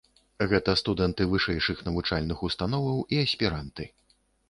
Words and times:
Гэта 0.53 0.73
студэнты 0.81 1.27
вышэйшых 1.35 1.85
навучальных 1.91 2.43
установаў 2.51 3.07
і 3.15 3.25
аспіранты. 3.29 3.83